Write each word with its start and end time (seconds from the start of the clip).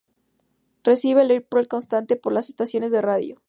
Recibe 0.83 1.21
el 1.21 1.29
airplay 1.29 1.67
constante 1.67 2.15
por 2.15 2.33
las 2.33 2.49
estaciones 2.49 2.89
de 2.89 3.03
radio. 3.03 3.35